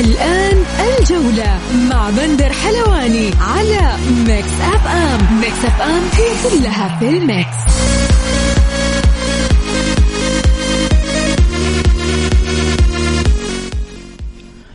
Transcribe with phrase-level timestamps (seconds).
[0.00, 0.64] الآن
[0.98, 1.58] الجولة
[1.90, 3.96] مع بندر حلواني على
[4.26, 5.40] ميكس أف أم.
[5.40, 7.56] ميكس أف أم هي كلها في ال mix.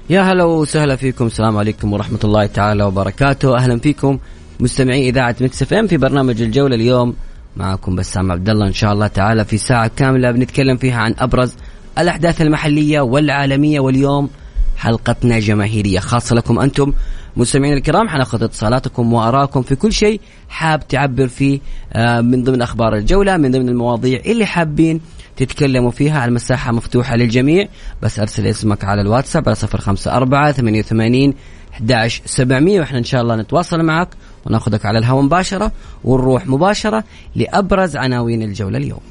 [0.09, 1.25] يا هلا وسهلا فيكم.
[1.25, 3.57] السلام عليكم ورحمة الله تعالى وبركاته.
[3.57, 4.19] أهلا فيكم
[4.59, 7.15] مستمعي إذاعة مكس أف أم في برنامج الجولة اليوم.
[7.57, 11.55] معكم بسام عبد الله إن شاء الله تعالى في ساعة كاملة بنتكلم فيها عن أبرز
[11.97, 14.29] الأحداث المحلية والعالمية واليوم.
[14.77, 16.93] حلقتنا جماهيرية خاصة لكم أنتم
[17.37, 21.59] مستمعين الكرام حناخذ اتصالاتكم وارائكم في كل شيء حاب تعبر فيه
[21.93, 25.01] آه، من ضمن أخبار الجولة من ضمن المواضيع اللي حابين
[25.37, 27.67] تتكلموا فيها على المساحة مفتوحة للجميع
[28.01, 31.33] بس أرسل اسمك على الواتساب على صفر خمسة أربعة ثمانية وثمانين
[31.73, 34.09] 11 700 وإحنا إن شاء الله نتواصل معك
[34.45, 35.71] وناخذك على الهواء مباشرة
[36.03, 37.03] ونروح مباشرة
[37.35, 39.01] لأبرز عناوين الجولة اليوم.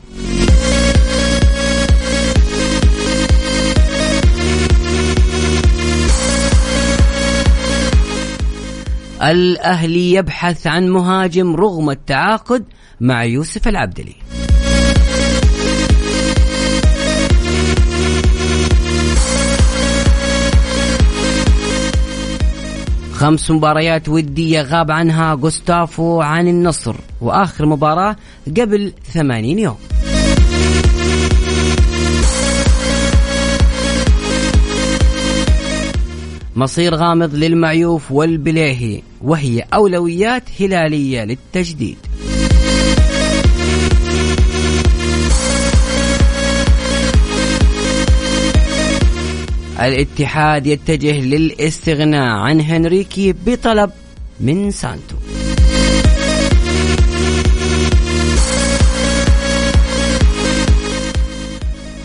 [9.22, 12.64] الأهلي يبحث عن مهاجم رغم التعاقد
[13.00, 14.14] مع يوسف العبدلي.
[23.12, 28.17] خمس مباريات ودية غاب عنها غوستافو عن النصر وآخر مباراة
[28.56, 29.77] قبل ثمانين يوم.
[36.56, 39.03] مصير غامض للمعيوف والبليهي.
[39.22, 41.96] وهي أولويات هلالية للتجديد.
[49.80, 53.91] الاتحاد يتجه للاستغناء عن هنريكي بطلب
[54.41, 55.17] من سانتو.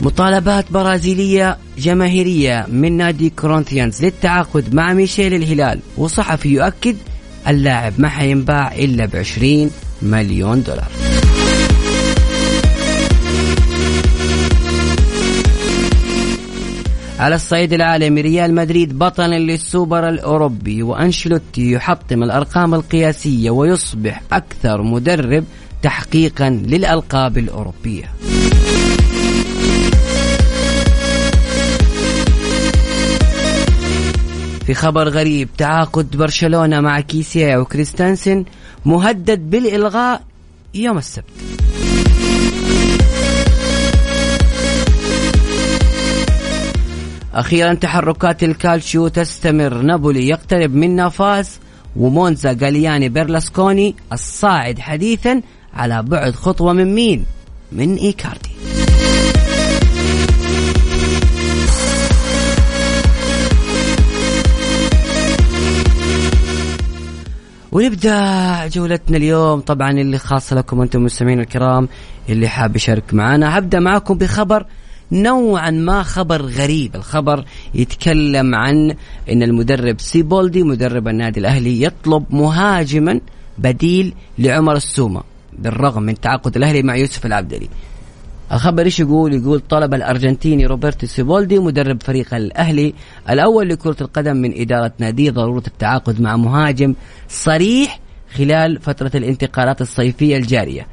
[0.02, 5.80] مطالبات برازيلية جماهيرية من نادي كورنثيانز للتعاقد مع ميشايل الهلال.
[5.98, 6.96] وصحفي يؤكد
[7.48, 10.92] اللاعب ما حينباع إلا بعشرين مليون دولار.
[17.20, 25.44] على الصعيد العالمي ريال مدريد بطلا للسوبر الأوروبي وأنشلوتي يحطم الأرقام القياسية ويصبح أكثر مدرب
[25.82, 28.12] تحقيقا للألقاب الأوروبية.
[34.66, 35.50] في خبر غريب.
[35.58, 38.46] تعاقد برشلونة مع كيسيا وكريستانسن
[38.86, 40.22] مهدد بالإلغاء
[40.74, 41.26] يوم السبت.
[47.34, 49.74] أخيرا تحركات الكالشيو تستمر.
[49.82, 51.60] نابولي يقترب من نافاز
[51.96, 55.42] ومونزا غالياني بيرلاسكوني الصاعد حديثا
[55.74, 57.26] على بعد خطوة من مين؟
[57.72, 58.52] من إيكاردي.
[67.72, 69.60] ونبدأ جولتنا اليوم.
[69.60, 71.88] طبعا اللي خاصة لكم أنتم المستمعين الكرام
[72.30, 74.66] اللي حاب يشارك معنا هبدأ معكم بخبر
[75.12, 76.96] نوعا ما خبر غريب.
[76.96, 78.96] الخبر يتكلم عن
[79.32, 83.20] إن المدرب سيبولدي مدرب النادي الأهلي يطلب مهاجما
[83.58, 85.24] بديل لعمر السومة
[85.60, 87.70] بالرغم من تعاقد الأهلي مع يوسف العبدلي
[88.54, 92.94] الخبر إيش يقول؟ يقول طلب الأرجنتيني روبرتو سيبولدي مدرب فريق الأهلي
[93.30, 96.96] الأول لكرة القدم من إدارة ناديه ضرورة التعاقد مع مهاجم
[97.30, 98.00] صريح
[98.36, 100.88] خلال فترة الانتقالات الصيفية الجارية.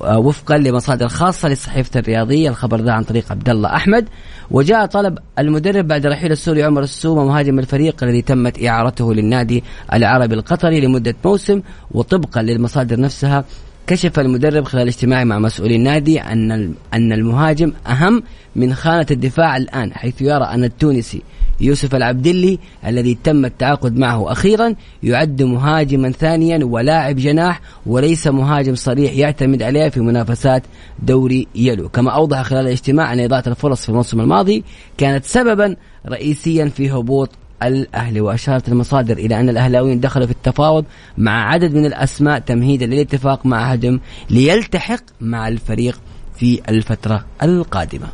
[0.00, 4.08] وفقا لمصادر خاصة للصحيفة الرياضية الخبر ذا عن طريق عبد الله أحمد
[4.50, 10.34] وجاء طلب المدرب بعد رحيل السوري عمر السومة مهاجم الفريق الذي تمت إعارته للنادي العربي
[10.34, 13.44] القطري لمدة موسم وطبقا للمصادر نفسها
[13.86, 16.52] كشف المدرب خلال اجتماع مع مسؤولي النادي أن
[16.94, 18.22] أن المهاجم أهم
[18.56, 21.22] من خانة الدفاع الآن حيث يرى أن التونسي
[21.60, 29.12] يوسف العبدلي الذي تم التعاقد معه أخيرا يعد مهاجما ثانيا ولاعب جناح وليس مهاجم صريح
[29.12, 30.62] يعتمد عليه في منافسات
[31.02, 31.88] دوري يلو.
[31.88, 34.64] كما أوضح خلال الاجتماع أن إضاءة الفرص في الموسم الماضي
[34.98, 35.76] كانت سببا
[36.08, 37.30] رئيسيا في هبوط
[37.62, 40.84] الأهلي وأشارت المصادر إلى أن الأهلاويين دخلوا في التفاوض
[41.18, 44.00] مع عدد من الأسماء تمهيدا للاتفاق مع هدم
[44.30, 46.00] ليلتحق مع الفريق
[46.36, 48.06] في الفترة القادمة.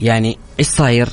[0.00, 1.08] يعني إيش صاير؟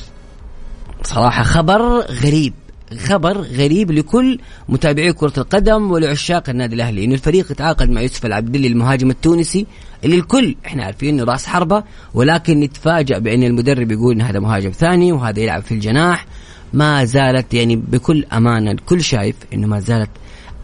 [1.02, 2.52] صراحة خبر غريب.
[2.98, 4.38] خبر غريب لكل
[4.68, 7.04] متابعي كرة القدم ولعشاق النادي الأهلي.
[7.04, 9.66] إنه الفريق يتعاقد مع يوسف العبدلي المهاجم التونسي
[10.04, 11.82] اللي الكل إحنا عارفين إنه رأس حربة
[12.14, 16.26] ولكن نتفاجأ بأن المدرب يقول إن هذا مهاجم ثاني وهذا يلعب في الجناح.
[16.72, 20.10] ما زالت يعني بكل أمانة الكل شايف إنه ما زالت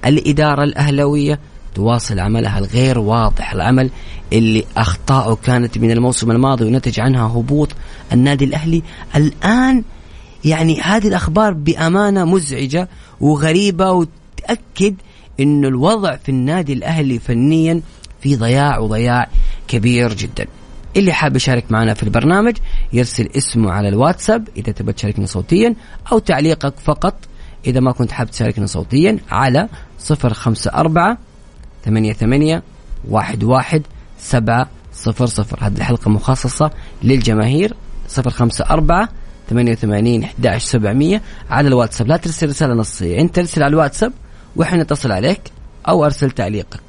[0.07, 1.39] الإدارة الأهلوية
[1.75, 3.53] تواصل عملها الغير واضح.
[3.53, 3.91] العمل
[4.33, 7.69] اللي أخطاؤه كانت من الموسم الماضي ونتج عنها هبوط
[8.13, 8.83] النادي الأهلي.
[9.17, 9.85] الآن
[10.47, 12.89] يعني هذه الأخبار بأمانة مزعجة
[13.21, 14.95] وغريبة وتأكد
[15.41, 17.81] أنه الوضع في النادي الأهلي فنيا
[18.21, 19.29] في ضياع وضياع
[19.69, 20.47] كبير جدا.
[20.97, 22.57] اللي حاب يشارك معنا في البرنامج
[22.93, 25.75] يرسل اسمه على الواتساب إذا تبغى تشاركنا صوتيا
[26.13, 27.15] أو تعليقك فقط.
[27.67, 31.19] إذا ما كنت حاب تشاركنا صوتيا على صفر خمسة أربعة
[31.85, 32.63] ثمانية ثمانية
[33.09, 33.83] واحد واحد
[34.19, 35.59] سبعة صفر صفر.
[35.61, 36.71] هذه الحلقة مخصصة
[37.03, 37.75] للجماهير.
[38.09, 39.09] صفر خمسة أربعة
[39.51, 41.21] 88 11 700
[41.51, 42.07] على الواتساب.
[42.07, 43.21] لا ترسل رسالة نصية.
[43.21, 44.13] أنت ارسل على الواتساب
[44.57, 45.41] وإحنا نتصل عليك
[45.89, 46.81] أو أرسل تعليقك.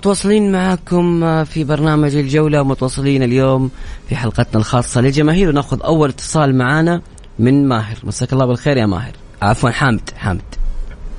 [0.00, 3.70] متواصلين معكم في برنامج الجولة متواصلين اليوم
[4.08, 7.02] في حلقتنا الخاصة للجماهير وناخذ أول اتصال معنا
[7.38, 7.96] من ماهر.
[8.04, 9.12] مساك الله بالخير يا ماهر.
[9.42, 10.42] عفوا حامد حامد.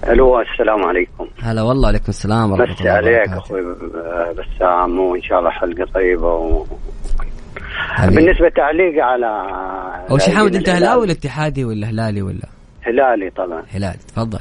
[0.07, 1.27] ألو السلام عليكم.
[1.41, 3.61] هلا والله عليكم السلام ورحمة الله عليك أخوي
[4.31, 6.65] بسام وان شاء الله حلقة طيبة و...
[7.99, 9.27] بالنسبة تعليق على
[10.09, 12.47] أول شيء حامد أنت هلاوي ولا اتحادي ولا هلالي ولا؟
[12.81, 13.63] هلالي طبعا.
[13.73, 14.39] هلالي تفضل.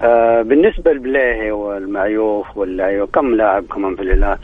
[0.00, 4.38] آه بالنسبة للبليهي والمعيوف واللعيبة كم لاعب كمان في الهلال؟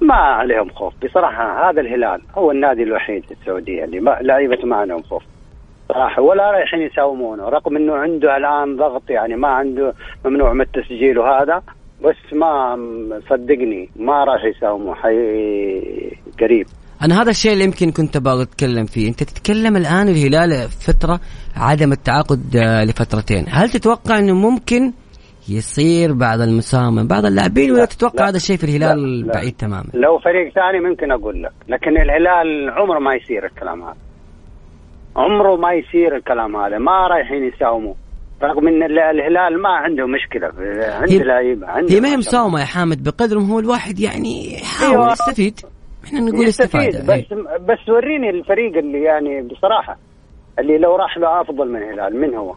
[0.00, 0.92] ما عليهم خوف.
[1.04, 5.22] بصراحة هذا الهلال هو النادي الوحيد في السعودية اللي ما لعيبته ما عليهم خوف.
[5.88, 9.94] صراحة ولا رايحين يساومونه رغم إنه عنده الآن ضغط يعني ما عنده
[10.24, 11.62] ممنوع من التسجيل وهذا
[12.04, 12.76] بس ما
[13.28, 16.66] صدقني ما راح يساوموه حي قريب.
[17.02, 19.08] أنا هذا الشيء اللي يمكن كنت أبغى أتكلم فيه.
[19.08, 21.20] أنت تتكلم الآن الهلال فترة
[21.56, 23.44] عدم التعاقد آه، لفترتين.
[23.48, 24.92] هل تتوقع إنه ممكن
[25.48, 30.18] يصير بعد المساهمة؟ بعض اللاعبين ولا تتوقع هذا الشيء في الهلال لا بعيد تماما؟ لو
[30.18, 33.96] فريق ثاني ممكن أقول لك لكن الهلال عمره ما يصير الكلام هذا.
[35.16, 36.78] عمره ما يصير الكلام هذا.
[36.78, 37.94] ما رايحين يساوموا
[38.42, 40.46] رغم إن الهلال ما عنده مشكلة.
[40.94, 45.12] عنده لعيبة هي ما هي مساومه يا حامد؟ بقدر هو الواحد يعني يحاول أيوة.
[45.12, 45.60] يستفيد.
[46.14, 49.96] إحنا نقول يستفيد بس بس وريني الفريق اللي يعني بصراحة
[50.58, 52.54] اللي لو راح له أفضل من الهلال من هو؟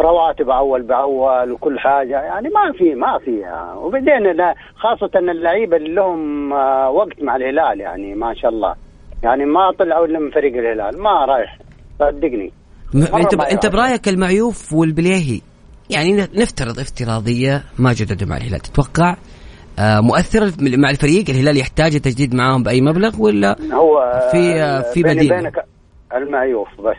[0.00, 6.52] رواتب أول بأول وكل حاجة يعني ما في ما فيها وبعدين خاصة اللعيبة اللي لهم
[6.52, 8.74] آه، وقت مع الهلال يعني ما شاء الله.
[9.22, 11.58] يعني ما طلعوا إلا من فريق الهلال ما رايح.
[11.98, 12.52] صدقني.
[12.94, 13.40] أنت ب...
[13.40, 15.40] أنت برأيك المعيوف والبليهي؟
[15.90, 19.16] يعني نفترض افتراضية ما جددوا مع الهلال تتوقع
[19.78, 25.28] مؤثر مع الفريق؟ الهلال يحتاج تجديد معاهم بأي مبلغ ولا هو في آه، في بديل
[25.28, 25.64] بينك
[26.14, 26.96] المعيوف بس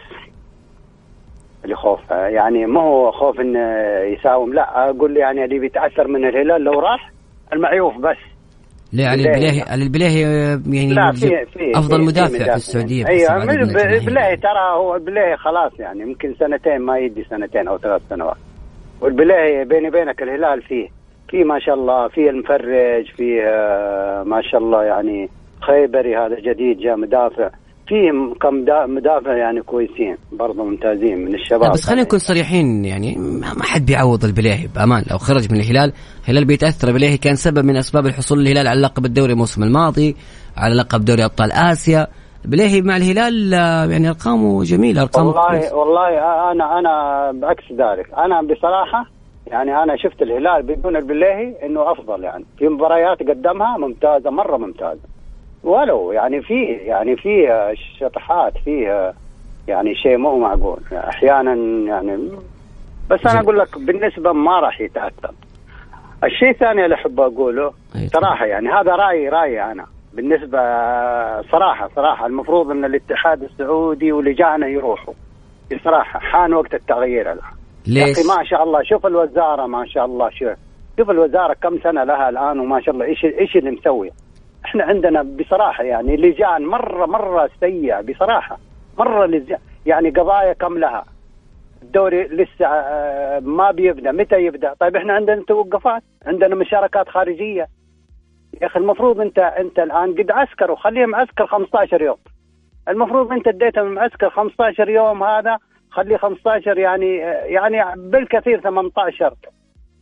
[1.63, 3.59] اللي خوف يعني ما هو خوف انه
[4.17, 4.53] يساوم.
[4.53, 7.11] لا أقول يعني اللي بيتأثر من الهلال لو راح
[7.53, 8.17] المعيوف بس.
[8.93, 10.21] ليه علي البليهي البليهي
[10.67, 15.79] يعني لا في في أفضل مدافع في, في السعودية أيوه البليهي ترى هو البليهي خلاص
[15.79, 18.37] يعني يمكن سنتين ما يدي سنتين أو ثلاث سنوات.
[19.01, 21.00] والبليهي بيني وبينك الهلال فيه.
[21.31, 25.29] في ما شاء الله في المفرج في آه، ما شاء الله يعني
[25.67, 27.49] خيبري هذا جديد جاء مدافع.
[27.87, 27.95] في
[28.41, 28.55] كم
[28.95, 31.71] مدافع يعني كويسين برضه ممتازين من الشباب.
[31.71, 33.15] بس خلينا نكون صريحين يعني
[33.57, 35.03] ما حد بيعوض البليهي بأمان.
[35.11, 36.87] لو خرج من الهلال الهلال بيتأثر.
[36.87, 40.15] البليهي كان سبب من أسباب الحصول الهلال على لقب الدوري الموسم الماضي
[40.57, 42.07] على لقب دوري أبطال آسيا.
[42.45, 43.53] بليهي مع الهلال
[43.91, 45.73] يعني أرقامه جميلة ارقامه والله كويس.
[45.73, 46.07] والله
[46.51, 48.13] أنا أنا بعكس ذلك.
[48.17, 49.20] أنا بصراحة
[49.51, 52.45] يعني أنا شفت الهلال بدون البليهي إنه أفضل يعني.
[52.57, 55.01] في مباريات قدمها ممتازة مرة ممتازة.
[55.63, 59.13] ولو يعني فيه يعني فيه شطحات فيه
[59.67, 60.79] يعني شيء مو معقول.
[60.93, 61.53] أحيانا
[61.87, 62.29] يعني
[63.09, 65.31] بس أنا أقول لك بالنسبة ما راح يتأثر.
[66.23, 67.73] الشيء الثاني اللي أحب أقوله
[68.07, 69.85] صراحة يعني هذا رأيي رأيي أنا.
[70.13, 70.59] بالنسبة
[71.41, 75.13] صراحة صراحة المفروض إن الاتحاد السعودي ولجانه يروحوا.
[75.75, 77.60] بصراحة حان وقت التغيير الآن.
[77.87, 78.83] ليش؟ يا ما شاء الله.
[78.83, 80.29] شوف الوزارة ما شاء الله.
[80.29, 80.49] شوف
[80.99, 83.05] شوف الوزارة كم سنة لها الآن وما شاء الله.
[83.05, 84.11] إيش إيش اللي مسوي؟
[84.65, 88.57] إحنا عندنا بصراحة يعني لجان مرة مرة سيئة بصراحة.
[88.97, 91.05] مرة لجان يعني قضايا كم لها.
[91.81, 94.11] الدوري لسه آه، ما بيبدأ.
[94.11, 97.67] متى يبدأ؟ طيب إحنا عندنا توقفات عندنا مشاركات خارجية.
[98.61, 102.17] يا أخي المفروض أنت أنت الآن قد عسكر وخليهم معسكر 15 يوم.
[102.89, 105.57] المفروض أنت اديتهم المعسكر 15 يوم هذا
[105.91, 109.33] خليه 15 يعني يعني بالكثير 18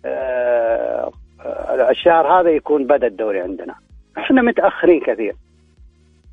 [0.05, 1.11] آه،
[1.45, 3.75] آه، الشهر هذا يكون بدا الدوري عندنا.
[4.17, 5.35] إحنا متأخرين كثير.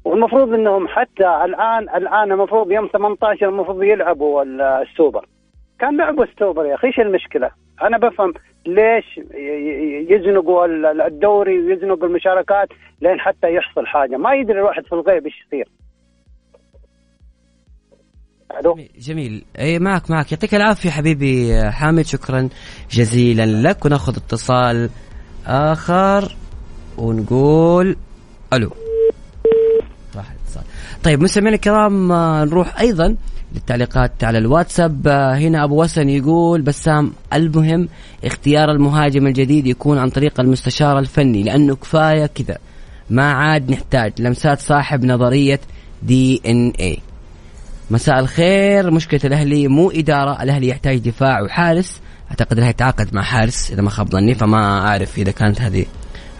[0.04, 4.42] والمفروض إنهم حتى الآن الآن المفروض يوم 18 المفروض يلعبوا
[4.82, 5.26] السوبر.
[5.78, 7.50] كان لعبوا السوبر يا أخي إيش المشكلة؟
[7.82, 8.34] أنا بفهم
[8.66, 9.20] ليش
[10.10, 10.66] يزنقوا
[11.06, 12.68] الدوري ويزنقوا المشاركات
[13.00, 14.16] لين حتى يحصل حاجة.
[14.16, 15.68] ما يدري الواحد في الغيب إيش يصير.
[18.60, 20.32] ألو؟ جميل اي معك معك.
[20.32, 22.06] يعطيك العافية حبيبي حامد.
[22.06, 22.48] شكرا
[22.90, 23.84] جزيلا لك.
[23.84, 24.90] ونأخذ اتصال
[25.46, 26.36] آخر
[26.98, 27.96] ونقول
[28.52, 28.70] ألو.
[30.16, 30.62] راح الاتصال.
[31.02, 32.12] طيب مستمعينا الكرام
[32.48, 33.16] نروح أيضا
[33.54, 35.08] للتعليقات على الواتساب.
[35.08, 37.88] هنا أبو وسن يقول بسام المهم
[38.24, 42.58] اختيار المهاجم الجديد يكون عن طريق المستشار الفني لأنه كفاية كذا.
[43.10, 45.60] ما عاد نحتاج لمسات صاحب نظرية
[46.02, 46.98] دي إن اي
[47.90, 48.90] مساء الخير.
[48.90, 52.00] مشكلة الأهلي مو إدارة الأهلي يحتاج دفاع وحارس.
[52.30, 55.86] أعتقد الأهلي يتعاقد مع حارس إذا ما خاب ظني فما أعرف إذا كانت هذه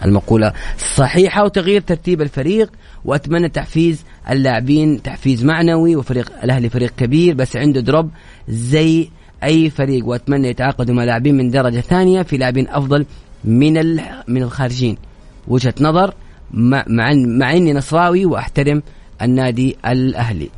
[0.05, 0.53] المقولة
[0.95, 1.43] صحيحة.
[1.43, 2.71] وتغيير ترتيب الفريق
[3.05, 8.09] وأتمنى تحفيز اللاعبين تحفيز معنوي وفريق الأهلي فريق كبير بس عنده دروب
[8.49, 9.09] زي
[9.43, 10.07] أي فريق.
[10.07, 13.05] وأتمنى يتعاقدوا مع لاعبين من درجة ثانية في لاعبين أفضل
[13.43, 13.73] من
[14.27, 14.97] من الخارجين.
[15.47, 16.13] وجهة نظر
[16.51, 16.85] مع
[17.39, 18.83] مع إني نصراوي وأحترم
[19.21, 20.49] النادي الأهلي.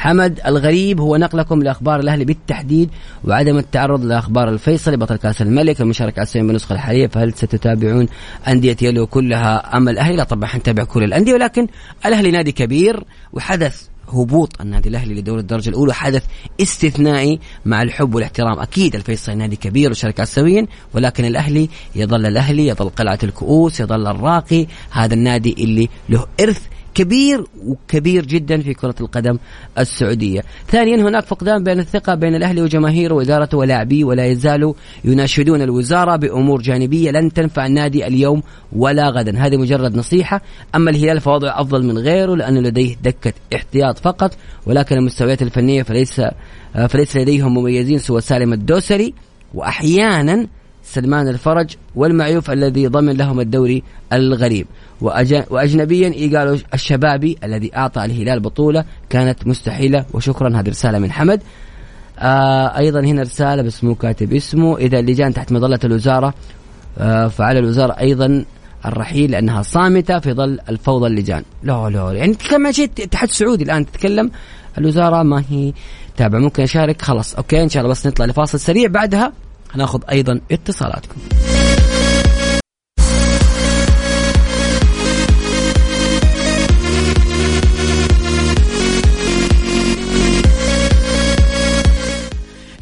[0.00, 2.90] حمد الغريب هو نقلكم لأخبار الأهلي بالتحديد
[3.24, 8.08] وعدم التعرض لأخبار الفيصلي بطل كأس الملك المشاركه على بالنسخه الحاليه فهل ستتابعون
[8.48, 11.66] أندية يلو كلها أم الأهلي؟ لا طبعا حنتابع كل الأندية ولكن
[12.06, 16.24] الأهلي نادي كبير وحدث هبوط النادي الأهلي لدوري الدرجة الأولى حدث
[16.60, 22.88] استثنائي مع الحب والاحترام أكيد الفيصل نادي كبير وشارك اسيويا ولكن الأهلي يظل الأهلي يظل
[22.88, 26.62] قلعة الكؤوس يظل الراقي هذا النادي اللي له إرث
[26.94, 29.38] كبير وكبير جدا في كرة القدم
[29.78, 30.42] السعودية.
[30.68, 36.62] ثانيا هناك فقدان بين الثقة بين الأهلي وجماهيره وإدارته ولاعبيه ولا يزالوا يناشدون الوزارة بأمور
[36.62, 38.42] جانبية لن تنفع النادي اليوم
[38.72, 39.38] ولا غدا.
[39.38, 40.42] هذه مجرد نصيحة.
[40.74, 46.22] أما الهلال فوضعه أفضل من غيره لأنه لديه دكة احتياط فقط ولكن المستويات الفنية فليس
[46.88, 49.14] فليس لديهم مميزين سوى سالم الدوسري.
[49.54, 50.46] وأحيانا
[50.92, 53.82] سلمان الفرج والمعيوف الذي ضمن لهم الدوري
[54.12, 54.66] الغريب.
[55.50, 60.04] وأجنبيا قالوا الشبابي الذي أعطى الهلال بطولة كانت مستحيلة.
[60.12, 61.40] وشكرا هذه رسالة من حمد.
[62.18, 64.78] آه أيضا هنا رسالة بس مو كاتب اسمه.
[64.78, 66.34] إذا اللجان تحت مظلة الوزارة
[66.98, 68.44] آه فعلى الوزارة أيضا
[68.86, 73.64] الرحيل لأنها صامتة في ظل الفوضى اللجان لا لا يعني تتكلم عن شيء الاتحاد السعودي
[73.64, 74.30] الآن تتكلم.
[74.78, 75.72] الوزارة ما هي
[76.16, 77.02] تابع ممكن أشارك.
[77.02, 78.88] خلاص أوكي إن شاء الله بس نطلع لفاصل سريع.
[78.88, 79.32] بعدها
[79.74, 81.20] هناخذ أيضا اتصالاتكم.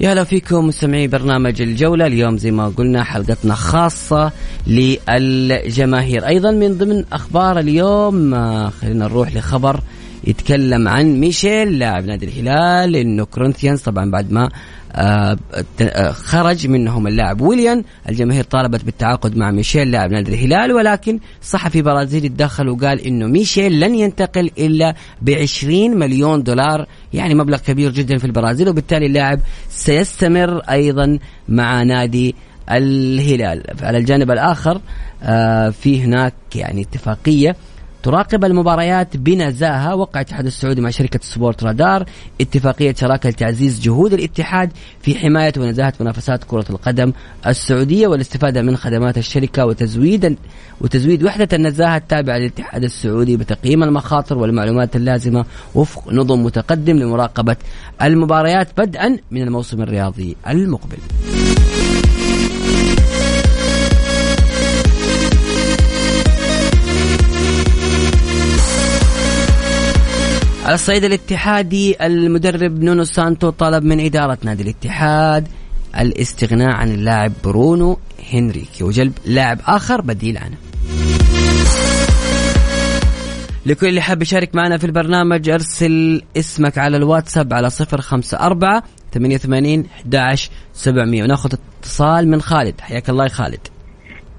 [0.00, 2.07] يا هلا فيكم مستمعي برنامج الجولة.
[2.07, 4.33] اليوم زي ما قلنا حلقتنا خاصة
[4.66, 6.26] للجماهير.
[6.26, 9.80] أيضا من ضمن أخبار اليوم آه، خلينا نروح لخبر
[10.25, 14.50] يتكلم عن ميشيل لاعب نادي الهلال إنه كورنثيانز طبعا بعد ما
[16.12, 17.40] خرج منهم اللاعب.
[17.40, 23.26] ويليان الجماهير طالبت بالتعاقد مع ميشيل لاعب نادي الهلال ولكن صحفي برازيلي تدخل وقال إنه
[23.26, 29.07] ميشيل لن ينتقل إلا ب 20 مليون دولار يعني مبلغ كبير جدا في البرازيل وبالتالي
[29.07, 31.18] اللاعب سيستمر أيضا
[31.49, 32.35] مع نادي
[32.71, 33.64] الهلال.
[33.83, 34.80] على الجانب الآخر
[35.23, 37.57] آه، في هناك يعني اتفاقية
[38.02, 42.05] تراقب المباريات بنزاهة وقع الاتحاد السعودي مع شركة سبورت رادار
[42.40, 44.71] اتفاقية شراكة لتعزيز جهود الاتحاد
[45.02, 47.12] في حماية ونزاهة منافسات كرة القدم
[47.47, 50.37] السعودية والاستفادة من خدمات الشركة وتزويد
[50.81, 57.57] وتزويد وحدة النزاهة التابعة للاتحاد السعودي بتقييم المخاطر والمعلومات اللازمة وفق نظم متقدم لمراقبة
[58.02, 60.99] المباريات بدءا من الموسم الرياضي المقبل.
[70.68, 75.48] على الصعيد الاتحادي المدرب نونو سانتو طلب من إدارة نادي الاتحاد
[76.00, 77.98] الاستغناء عن اللاعب برونو
[78.32, 80.56] هنريكي وجلب لاعب آخر بديل عنه.
[83.66, 88.82] لكل اللي حاب يشارك معنا في البرنامج أرسل اسمك على الواتساب على صفر خمسة أربعة
[89.12, 90.38] ثمانية ثمانين أحد
[90.72, 92.80] سبعمية وناخذ اتصال من خالد.
[92.80, 93.60] حياك الله يا خالد.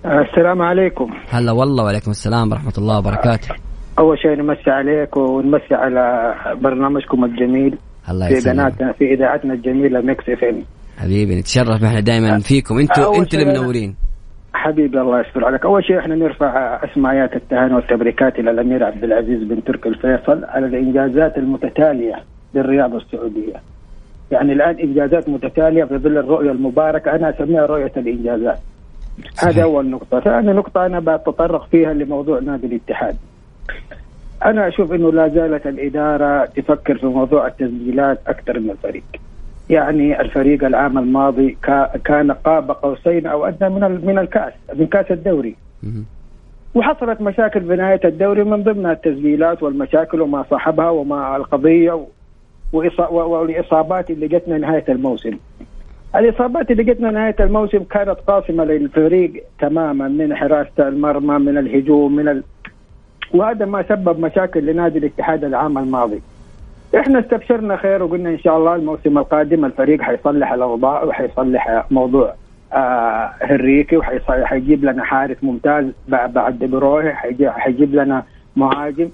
[0.06, 1.14] السلام عليكم.
[1.30, 3.69] هلا والله وعليكم السلام ورحمة الله وبركاته.
[4.00, 7.78] أول شيء نمسي عليك ونمسي على برنامجكم الجميل
[8.10, 10.64] الله في قناتنا في إذاعتنا الجميلة ميكس اف ام
[10.98, 12.78] حبيبي نتشرف إحنا دائما فيكم.
[12.80, 13.96] أنتوا أنتوا اللي منورين.
[14.54, 15.66] حبيبي الله يستر عليك.
[15.66, 20.46] أول شيء إحنا نرفع أسمى آيات التهاني والتبريكات إلى الأمير عبد العزيز بن تركي الفيصل
[20.46, 22.16] على الإنجازات المتتالية
[22.56, 23.56] للرياضه السعودية.
[24.32, 27.16] يعني الآن إنجازات متتالية في ظل الرؤية المباركة.
[27.16, 28.60] أنا أسميها رؤية الإنجازات.
[29.34, 29.50] صحيح.
[29.50, 30.20] هذا أول نقطة.
[30.20, 33.16] ثاني نقطة أنا بتطرق فيها لموضوع نادي الاتحاد.
[34.46, 39.04] أنا أشوف إنه لا زالت الإدارة تفكر في موضوع التسجيلات أكثر من الفريق
[39.70, 45.12] يعني الفريق العام الماضي كا- كان قاب قوسين أو أدنى من من الكأس من كأس
[45.12, 45.56] الدوري.
[46.76, 52.06] وحصلت مشاكل في نهاية الدوري من ضمنها التسجيلات والمشاكل وما صاحبها وما القضية
[52.74, 55.32] والإصابات اللي جتنا نهاية الموسم.
[56.16, 62.28] الإصابات اللي جتنا نهاية الموسم كانت قاصمه للفريق تماما من حراسة المرمى من الهجوم من
[62.28, 62.44] ال...
[63.34, 66.22] وهذا ما سبب مشاكل لنادي الاتحاد العام الماضي.
[67.00, 72.34] إحنا استبشرنا خير وقلنا إن شاء الله الموسم القادم الفريق حيصلح الأوضاع وحيصلح موضوع
[72.74, 76.38] آه هنريكي وحيجيب لنا حارس ممتاز بعد
[77.16, 78.24] حيجي- حيجيب لنا
[78.56, 79.10] مهاجم.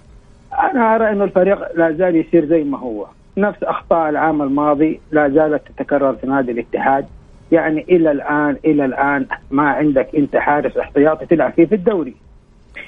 [0.71, 3.05] أنا أرى إنه الفريق لا زال يصير زي ما هو.
[3.37, 7.05] نفس أخطاء العام الماضي لا زالت تتكرر في نادي الاتحاد.
[7.51, 12.15] يعني إلى الآن إلى الآن ما عندك أنت حارس احتياطي تلعب فيه في الدوري.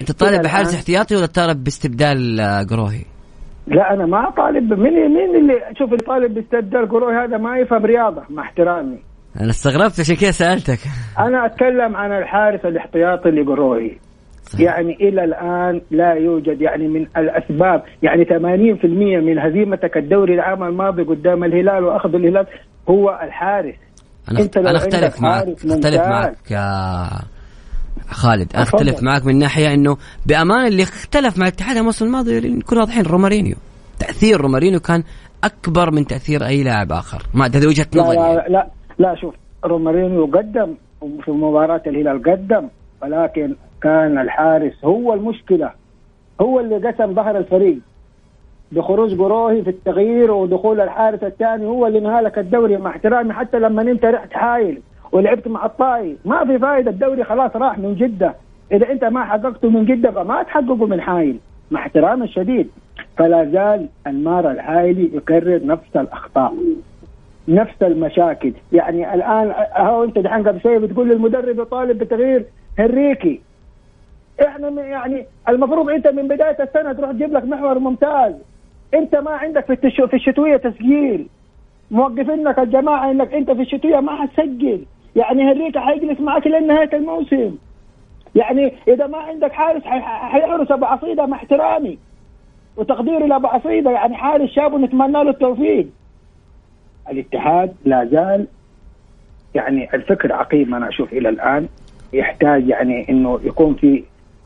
[0.02, 0.76] أنت طالب بحارس.
[0.76, 3.06] احتياطي ولا طالب باستبدال آه، قروهي؟
[3.68, 7.86] لا أنا ما طالب مين مين اللي شوف اللي طالب باستبدال قروي هذا ما يفهم
[7.86, 8.98] رياضة مع احترامي
[9.42, 10.80] أنا استغربت عشان كذا سألتك
[11.20, 13.98] أنا أتكلم عن الحارس الاحتياطي لقروي
[14.60, 18.86] يعني إلى الآن لا يوجد يعني من الأسباب يعني 80%
[19.26, 22.48] من هزيمتك الدوري العام الماضي قدام الهلال وأخذ الهلال
[22.90, 23.76] هو الحارس
[24.32, 26.02] أنا لو أنا أختلف معك أختلف.
[26.02, 27.10] معك يا
[28.10, 28.56] خالد.
[28.56, 33.56] أختلف معك من ناحية إنه بأمان اللي اختلف مع الاتحاد الموسم الماضي نكون واضحين رومارينيو.
[34.00, 35.04] تأثير رومارينيو كان
[35.44, 37.24] أكبر من تأثير أي لاعب آخر.
[37.34, 38.16] ما هذه وجهة نظري.
[38.16, 38.36] يعني.
[38.36, 38.68] لا, لا
[39.00, 40.76] لا شوف رومارينيو قدم
[41.26, 42.68] في مباراة الهلال قدم
[43.02, 45.72] ولكن كان الحارس هو المشكلة.
[46.42, 47.80] هو اللي قسم ظهر الفريق.
[48.72, 53.82] بخروج قروهي في التغيير ودخول الحارس الثاني هو اللي نهالك الدوري مع احترامي حتى لما
[53.82, 54.82] أنت رحت حايل.
[55.12, 56.18] ولعبت مع الطائي.
[56.26, 58.36] ما في فائدة الدوري خلاص راح من جدة.
[58.72, 61.40] إذا أنت ما حققته من جدة فما تحققه من حايل.
[61.72, 62.70] مع احترامي الشديد.
[63.18, 66.54] فلا زال أنمار الحايلي يكرر نفس الأخطاء.
[67.48, 68.54] نفس المشاكل.
[68.72, 72.46] يعني الآن اهو انت دحين قبل شوية بتقول للمدرب يطالب بتغيير
[72.80, 73.42] هنريكي.
[74.42, 78.34] إحنا يعني المفروض أنت من بداية السنة تروح تجيب لك محور ممتاز.
[78.94, 80.08] أنت ما عندك في.
[80.08, 81.28] في الشتوية تسجيل.
[81.92, 84.86] موقفينك الجماعة إنك أنت في الشتوية ما حتسجل.
[85.18, 87.56] يعني هنريكي حيجلس معك لين نهايه الموسم.
[88.36, 90.02] يعني إذا ما عندك حارس حي-
[90.32, 91.98] حيحرس أبو عصيده مع احترامي.
[92.78, 95.88] وتقديري لأبو عصيده يعني حارس شاب ونتمنى له التوفيق.
[97.12, 98.48] الاتحاد لا زال
[99.56, 101.68] يعني الفكر عقيم أنا أشوف إلى الآن.
[102.14, 104.04] يحتاج يعني إنه يكون في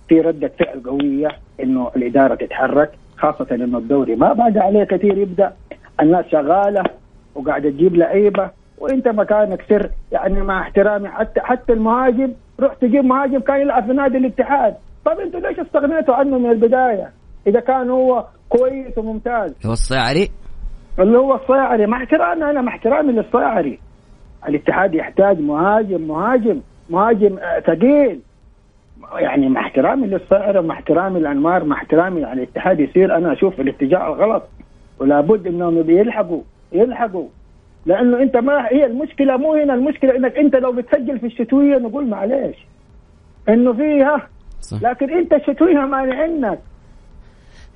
[0.09, 1.27] في ردة فعل قوية
[1.63, 5.53] إنه الإدارة تتحرك خاصة إنه الدوري ما بعد عليه كثير يبدأ.
[6.01, 6.83] الناس شغالة
[7.35, 8.49] وقاعدة تجيب لعيبة.
[8.81, 11.09] وانت مكانك سر يعني مع احترامي.
[11.09, 14.75] حتى حتى المهاجم روح تجيب مهاجم كان يلعب في نادي الاتحاد.
[15.05, 17.11] طب أنتوا ليش استغنيتوا عنه من البداية؟
[17.47, 19.55] إذا كان هو كويس وممتاز.
[19.65, 20.29] هو الصيعري
[20.99, 23.79] اللي هو الصيعري مع احترامي أنا مع احترامي للصيعري
[24.47, 28.19] الاتحاد يحتاج مهاجم مهاجم مهاجم آه، ثقيل.
[29.15, 34.07] يعني مع احترامي للصيعري مع احترامي لانمار مع احترامي يعني الاتحاد يصير أنا أشوف الاتجاه
[34.07, 34.43] الغلط.
[34.99, 36.41] ولا بد إنهم يلحقوا
[36.71, 37.27] يلحقوا.
[37.85, 42.09] لأنه أنت ما هي المشكلة مو هنا المشكلة إنك أنت لو بتسجل في الشتوية نقول
[42.09, 42.57] معلش
[43.49, 44.27] إنه فيها
[44.61, 44.77] صح.
[44.81, 46.59] لكن أنت الشتوية مانعينك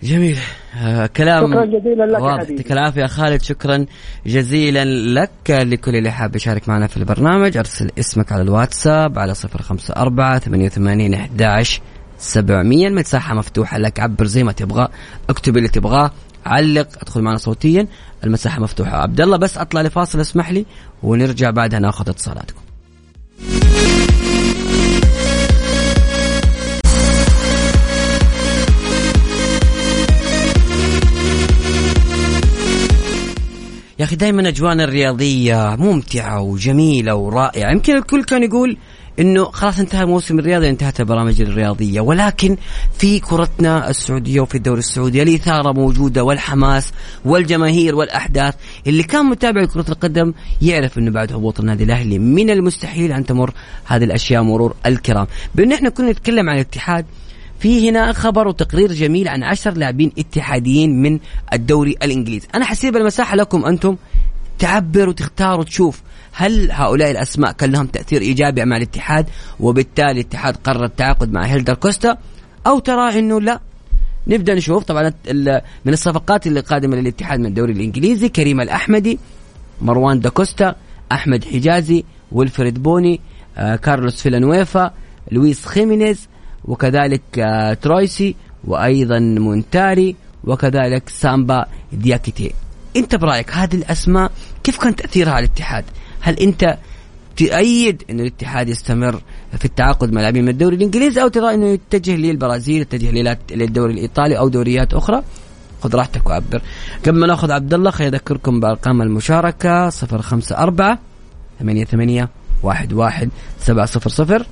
[0.03, 0.37] جميل.
[0.83, 2.49] آه كلام شكراً جزيلاً لك يا واضح.
[2.49, 3.41] يعطيك العافية خالد.
[3.41, 3.85] شكرا
[4.25, 5.29] جزيلا لك.
[5.49, 10.39] لكل اللي حاب يشارك معنا في البرنامج أرسل اسمك على الواتساب على صفر خمسة أربعة
[10.39, 11.81] ثمانية وثمانين أحداش
[12.17, 14.87] سبعمية المساحة مفتوحة لك عبر زي ما تبغى
[15.29, 16.11] اكتب اللي تبغاه
[16.45, 17.87] علق أدخل معنا صوتيا
[18.23, 18.97] المساحة مفتوحة.
[18.97, 20.65] عبد الله بس أطلع لفاصل اسمح لي
[21.03, 22.59] ونرجع بعدها ناخذ اتصالاتكم.
[33.99, 37.71] يا أخي دائما اجوانا الرياضية ممتعة وجميلة ورائعة.
[37.71, 38.77] يمكن الكل كان يقول
[39.19, 42.01] إنه خلاص انتهى الموسم الرياضي انتهت البرامج الرياضية.
[42.01, 42.57] ولكن
[42.97, 46.91] في كرتنا السعودية وفي الدوري السعودي الإثارة موجودة والحماس
[47.25, 48.55] والجماهير والأحداث.
[48.87, 53.53] اللي كان متابع لكرة القدم يعرف إنه بعد هبوط النادي الأهلي من المستحيل أن تمر
[53.85, 55.27] هذه الأشياء مرور الكرام.
[55.55, 57.05] بأن إحنا كنا نتكلم عن الاتحاد
[57.59, 61.19] في هنا خبر وتقرير جميل عن عشر لاعبين اتحاديين من
[61.53, 62.47] الدوري الإنجليزي.
[62.55, 63.95] أنا حأسيب المساحة لكم أنتم
[64.59, 66.01] تعبر وتختار وتشوف
[66.37, 69.25] هل هؤلاء الأسماء كان لهم تأثير إيجابي مع الاتحاد
[69.59, 72.17] وبالتالي الاتحاد قرر التعاقد مع هيلدر كوستا؟
[72.67, 73.59] أو ترى إنه لا؟
[74.27, 74.83] نبدأ نشوف.
[74.83, 75.13] طبعا
[75.85, 79.19] من الصفقات اللي قادمة للاتحاد من الدوري الإنجليزي كريم الأحمدي
[79.81, 80.75] مروان داكوستا
[81.11, 83.21] أحمد حجازي ويلفريد بوني
[83.57, 84.93] آه كارلوس فيلانويفا
[85.31, 86.27] لويس خيمينيز
[86.65, 92.53] وكذلك آه ترويسي وأيضا مونتاري وكذلك سامبا دياكيتي.
[92.95, 94.31] أنت برأيك هذه الأسماء
[94.63, 95.85] كيف كان تأثيرها على الاتحاد؟
[96.25, 96.77] هل أنت
[97.37, 99.21] تؤيد أن الاتحاد يستمر
[99.57, 104.37] في التعاقد مع لاعبين من الدوري الإنجليزي أو ترى أنه يتجه للبرازيل يتجه للدوري الإيطالي
[104.37, 105.23] أو دوريات أخرى؟
[105.81, 106.61] خذ راحتك وعبر.
[107.05, 110.97] قبل ما نأخذ عبد الله خليني أذكركم بأرقام المشاركة 054
[111.59, 112.27] 88
[112.65, 114.45] 11 700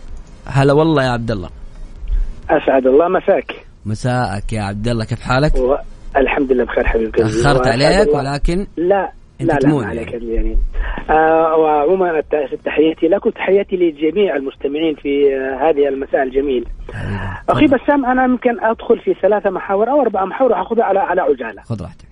[0.46, 1.50] هلا والله يا عبد الله.
[2.50, 3.66] أسعد الله مساك.
[3.86, 5.76] مساءك يا عبد الله كيف حالك؟ و...
[6.18, 9.12] الحمد لله بخير حبيبي أخرت عليك ولكن لا
[9.46, 10.58] لا لا ما عليك يعني.
[11.10, 12.24] آه وعموما
[12.66, 16.66] تحياتي لك وتحياتي لجميع المستمعين في آه هذه المساء الجميل.
[17.50, 21.62] أخي بسام أنا يمكن أدخل في ثلاثة محاور أو أربع محاور وحاخذها على على عجاله
[21.62, 22.06] خذ راحتك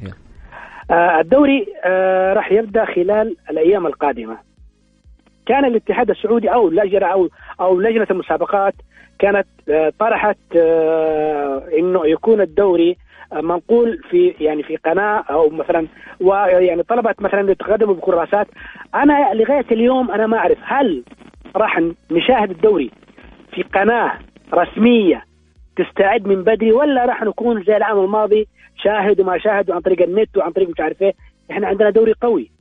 [0.91, 4.38] آه الدوري آه راح يبدأ خلال الأيام القادمة.
[5.46, 7.30] كان الاتحاد السعودي أو لجنة أو
[7.62, 8.74] أو لجنة المسابقات
[9.20, 12.98] كانت آه طرحت آه إنه يكون الدوري
[13.34, 15.88] منقول في يعني في قناة أو مثلا
[16.20, 18.48] ويعني طلبت مثلا يتقدموا بكراسات
[18.96, 21.04] أنا لغاية اليوم أنا ما أعرف هل
[21.56, 22.91] راح نشاهد الدوري
[23.52, 24.13] في قناة
[24.54, 25.26] رسمية
[25.76, 28.48] تستعد من بدري ولا راح نكون زي العام الماضي
[28.84, 31.13] شاهد وما شاهد عن طريق النت وعن طريق مش عارف إيه.
[31.52, 32.52] إحنا عندنا دوري قوي.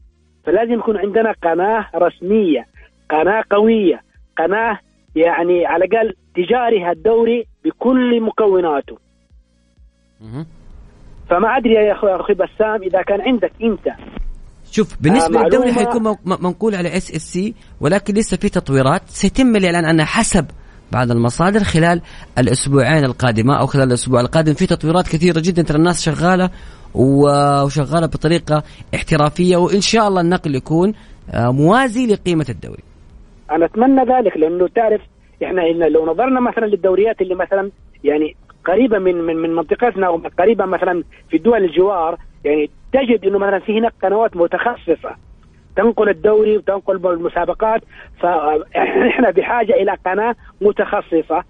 [0.45, 2.67] فلازم يكون عندنا قناة رسمية
[3.11, 4.03] قناة قوية
[4.39, 4.79] قناة
[5.17, 8.99] يعني على الأقل تجاري هالدوري بكل مكوناته.
[11.31, 13.97] فما أدري يا أخوي أخوي بسام إذا كان عندك أنت.
[14.71, 19.03] شوف بالنسبة آه للدوري حيكون منقول على SSC ولكن لسه في تطويرات.
[19.07, 20.47] سيتم الاعلان عنها حسب
[20.93, 22.03] بعض المصادر خلال
[22.39, 24.55] الأسبوعين القادمة أو خلال الأسبوع القادم.
[24.55, 26.51] في تطويرات كثيرة جدا ترى الناس شغالة
[26.95, 28.63] وشغالة بطريقة
[28.95, 30.95] احترافية وإن شاء الله النقل يكون
[31.35, 32.83] موازي لقيمة الدوري.
[33.51, 35.01] أنا أتمنى ذلك لأنه تعرف
[35.45, 37.71] إحنا لو نظرنا مثلا للدوريات اللي مثلا
[38.05, 43.59] يعني قريبة من من من منطقتنا وقريبه مثلا في الدول الجوار يعني تجد إنه مثلا
[43.59, 45.17] في هناك قنوات متخصصة
[45.77, 47.83] تنقل الدوري وتنقل المسابقات
[48.21, 51.45] فاحنا بحاجة إلى قناة متخصصة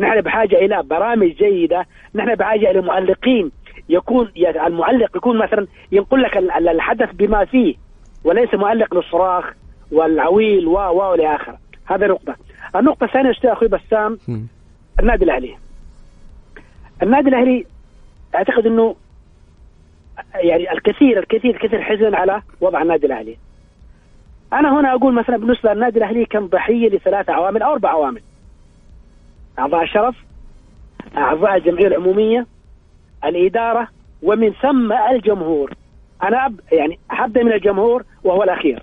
[0.00, 3.50] نحن بحاجة إلى برامج جيدة نحن بحاجة إلى معلقين
[3.88, 4.32] يكون
[4.66, 7.74] المعلق يكون مثلا ينقل لك الحدث بما فيه
[8.24, 9.52] وليس معلق للصراخ
[9.92, 11.58] والعويل و و والى آخره.
[11.86, 12.36] هذا نقطة.
[12.76, 14.18] النقطة الثانية أخوي بسام
[15.00, 15.56] النادي الأهلي.
[17.04, 17.66] النادي الاهلي
[18.34, 18.96] أعتقد إنه
[20.34, 23.36] يعني الكثير الكثير كثير حزن على وضع النادي الاهلي.
[24.52, 28.22] أنا هنا أقول مثلا بالنسبة للنادي الاهلي كان ضحية لثلاث عوامل أو أربع عوامل.
[29.58, 30.16] أعضاء الشرف،
[31.16, 32.46] أعضاء الجمعية العمومية،
[33.24, 33.88] الإدارة
[34.22, 35.74] ومن ثم الجمهور.
[36.22, 38.82] أنا أب يعني حبدا من الجمهور وهو الأخير.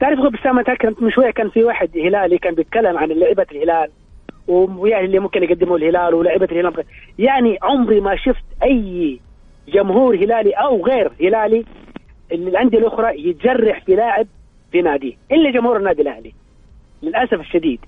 [0.00, 3.90] تعرف بسام كانت من شوية كان في واحد هلالي كان بيتكلم عن لعيبه الهلال
[4.48, 6.84] ويعني اللي ممكن يقدموا الهلال ولاعيبه الهلال.
[7.18, 9.20] يعني عمري ما شفت أي
[9.68, 11.64] جمهور هلالي أو غير هلالي
[12.32, 14.26] الأندية الأخرى يتجرح في لاعب
[14.72, 16.32] في ناديه إلا جمهور النادي الأهلي.
[17.02, 17.80] للأسف الشديد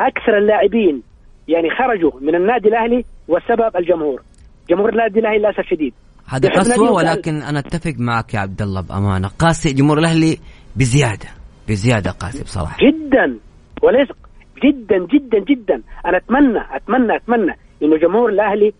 [0.00, 1.02] أكثر اللاعبين
[1.48, 4.22] يعني خرجوا من النادي الأهلي والسبب الجمهور.
[4.70, 5.94] جمهور النادي الأهلي للأسف الشديد.
[6.28, 9.28] هذا قسوة ولكن أنا أتفق معك يا عبد الله بأمانة.
[9.38, 10.38] قاسي جمهور الأهلي
[10.76, 11.28] بزيادة
[11.68, 12.76] بزيادة قاسي بصراحة.
[12.86, 13.38] جدا.
[13.82, 14.08] وليس
[14.64, 15.82] جدا جدا جدا.
[16.06, 18.72] أنا أتمنى أتمنى أتمنى إنه جمهور الأهلي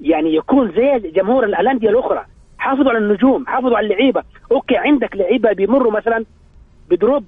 [0.00, 2.24] يعني يكون زي جمهور الأندية الأخرى.
[2.58, 4.22] حافظوا على النجوم حافظوا على اللعيبة.
[4.52, 6.24] أوكي عندك لعيبة بيمروا مثلا
[6.90, 7.24] بدروب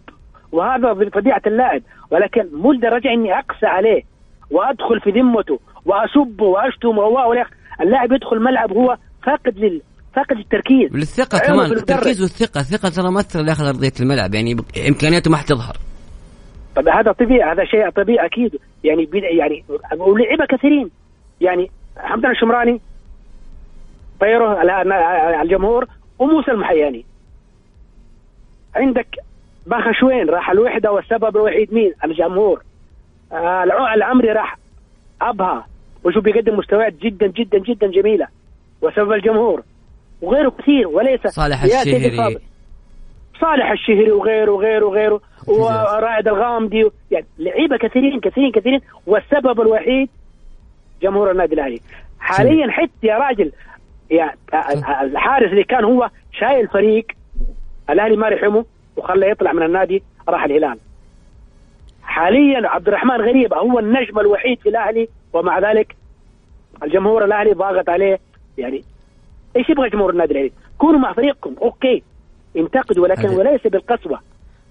[0.53, 1.83] وهذا بطبيعه اللاعب.
[2.11, 4.03] ولكن مو لدرجه إني أقسى عليه
[4.51, 7.35] وأدخل في ذمته وأسبه وأشتمه و
[7.81, 9.81] اللاعب يدخل الملعب هو فاقد لل
[10.15, 14.35] فاقد التركيز والثقة كمان التركيز والثقة الثقة ترى مؤثرة داخل أرضية الملعب.
[14.35, 14.57] يعني
[14.89, 15.77] إمكانياته ما حتظهر.
[16.77, 18.59] طب هذا طبيعي هذا شيء طبيعي أكيد.
[18.85, 19.65] يعني يعني
[19.99, 20.91] ولعبة كثيرين.
[21.41, 22.81] يعني حمدان الشمراني
[24.21, 25.87] طيره على الجمهور
[26.19, 27.05] وموسى المحياني.
[28.77, 29.07] عندك
[29.67, 32.63] بخش وين راح الوحدة والسبب الوحيد مين؟ الجمهور.
[33.33, 34.59] آه الع- العمري راح
[35.23, 35.67] ابها
[36.05, 38.27] وشوف بيقدم مستويات جدا جدا جدا جميلة.
[38.83, 39.63] وسبب الجمهور.
[40.23, 42.39] وغيره كثير وليس صالح الشهري.
[43.41, 50.09] صالح الشهري وغيره وغيره وغيره ورائد الغامدي يعني لعيبة كثيرين كثيرين كثيرين والسبب الوحيد
[51.03, 51.81] جمهور النادي الأهلي.
[52.21, 53.53] حاليا حتى يا راجل
[54.11, 54.35] يا
[55.03, 57.07] الحارس اللي كان هو شايل الفريق
[57.91, 58.65] الأهلي ما رحمه
[58.97, 60.79] وخلاه يطلع من النادي راح الهلال.
[62.03, 65.97] حاليا عبد الرحمن غريب هو النجم الوحيد في الأهلي ومع ذلك
[66.83, 68.19] الجمهور الأهلي ضاغط عليه.
[68.59, 68.85] يعني
[69.57, 72.03] إيش يبغى جمهور النادي الأهلي؟ كونوا مع فريقكم أوكي.
[72.57, 74.21] انتقدوا ولكن هذا- وليس بالقسوة.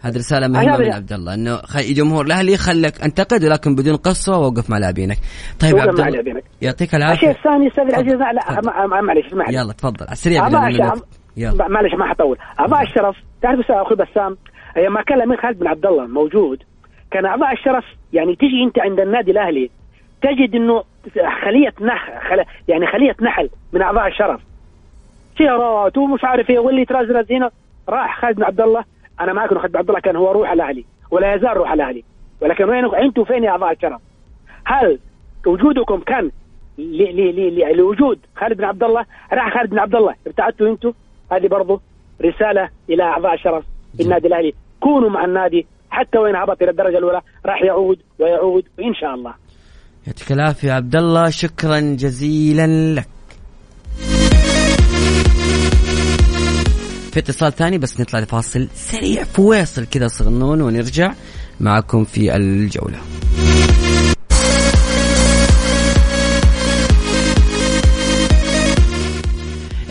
[0.02, 4.38] هذه رسالة مهمة من عبد الله إنه خ- جمهور الأهلي خلك انتقد ولكن بدون قسوة
[4.38, 5.18] ووقف مع لاعبينك.
[5.60, 6.42] طيب عبد الله.
[6.62, 7.30] يعطيك الشيء العافية.
[7.30, 8.14] الثاني أستاذ العزيز.
[8.14, 10.04] لا معلش اسمعني يلا تفضل.
[10.06, 10.48] على السريع
[11.70, 12.38] معلش ما حطول.
[12.60, 14.38] أبا الشرف تعرف أستاذ أخوي بسام
[14.78, 16.64] أيام ما كان الامير خالد بن عبد الله موجود
[17.12, 19.70] كان أبا الشرف يعني تجي أنت عند النادي الأهلي
[20.22, 20.84] تجد إنه
[21.46, 22.44] خلية نح خل...
[22.68, 24.42] يعني خلية نحل من اعضاء الشرف
[25.38, 27.50] سيارات ومش عارف إيه واللي ترزرز هنا
[27.90, 28.84] راح خالد بن عبد الله
[29.22, 32.04] أنا معك إنه خالد بن عبد الله كان هو روح الأهلي ولا يزال روح الأهلي
[32.42, 34.02] ولكن وين أنتم فين يا اعضاء الشرف؟
[34.66, 35.00] هل
[35.48, 36.32] وجودكم كان
[36.78, 40.94] ل- لوجود خالد بن عبد الله راح خالد بن عبد الله ابتعدتوا أنتم
[41.32, 41.82] هذه برضو
[42.22, 43.64] رسالة إلى أعضاء الشرف
[43.98, 48.64] في النادي الأهلي كونوا مع النادي حتى وين هبط إلى الدرجة الأولى راح يعود ويعود
[48.80, 49.34] وان شاء الله
[50.08, 53.08] يعطيك العافية يا عبد الله شكرا جزيلا لك.
[57.14, 61.14] في اتصال ثاني بس نطلع لفاصل سريع فواصل كذا صغنون ونرجع
[61.60, 62.98] معكم في الجولة.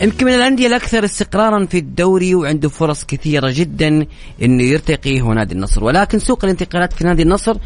[0.01, 4.05] يمكن من الأندية الأكثر استقرارا في الدوري وعنده فرص كثيرة جدا
[4.41, 7.57] أنه يرتقي هو نادي النصر ولكن سوق الانتقالات في نادي النصر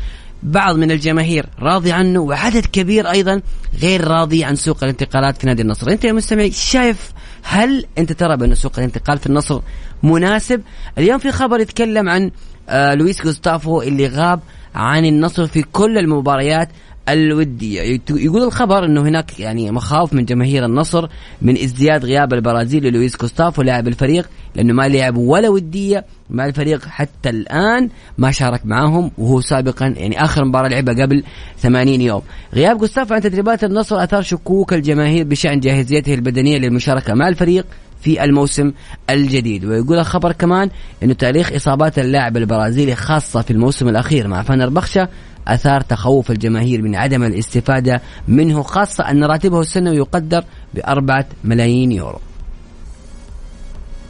[0.43, 3.41] بعض من الجماهير راضي عنه وعدد كبير أيضا
[3.81, 7.11] غير راضي عن سوق الانتقالات في نادي النصر أنت يا مستمع شايف
[7.49, 9.61] هل أنت ترى بأن سوق الانتقال في النصر
[10.03, 10.61] مناسب؟
[10.97, 12.31] اليوم في خبر يتكلم عن
[12.69, 14.39] آه لويس جوستافو اللي غاب
[14.75, 16.69] عن النصر في كل المباريات.
[17.09, 17.99] الودية.
[18.09, 21.07] يقول الخبر إنه هناك يعني مخاوف من جماهير النصر
[21.41, 26.85] من ازدياد غياب البرازيلي لويس كوستافو لاعب الفريق لأنه ما لعب ولا ودية مع الفريق
[26.85, 31.23] حتى الآن ما شارك معاهم وهو سابقا يعني آخر مباراة لعبها قبل
[31.57, 32.21] 80 يوم.
[32.53, 37.65] غياب كوستافو عن تدريبات النصر أثار شكوك الجماهير بشأن جاهزيته البدنية للمشاركة مع الفريق
[38.01, 38.71] في الموسم
[39.09, 39.65] الجديد.
[39.65, 40.69] ويقول الخبر كمان
[41.03, 45.09] إنه تاريخ إصابات اللاعب البرازيلي خاصة في الموسم الأخير مع فنربخشة
[45.53, 52.19] أثار تخوف الجماهير من عدم الاستفادة منه خاصة أن راتبه السنوي يقدر بأربعة ملايين يورو.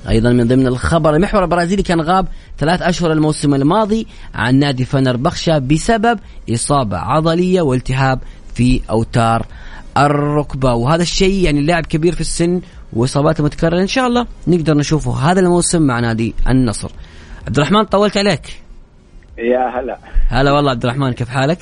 [0.09, 5.57] أيضا من ضمن الخبر المحور البرازيلي كان غاب ثلاث أشهر الموسم الماضي عن نادي فنربخشة
[5.57, 6.19] بسبب
[6.53, 8.19] إصابة عضلية والتهاب
[8.53, 9.45] في أوتار
[9.97, 12.61] الركبة وهذا الشيء يعني اللاعب كبير في السن
[12.93, 16.91] وإصاباته متكررة إن شاء الله نقدر نشوفه هذا الموسم مع نادي النصر.
[17.47, 18.66] عبد الرحمن طولت عليك.
[19.37, 19.97] يا هلا
[20.27, 21.57] هلا والله عبد الرحمن كيف حالك؟